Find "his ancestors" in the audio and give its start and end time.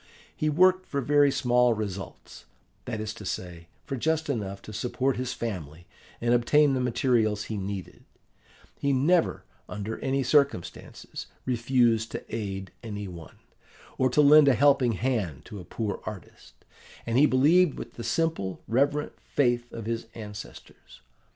19.85-21.01